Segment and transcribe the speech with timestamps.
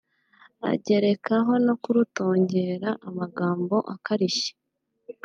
[0.71, 4.53] agerekaho no kurutongera amagambo akarishye